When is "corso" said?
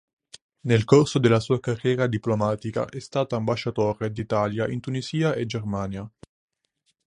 0.83-1.19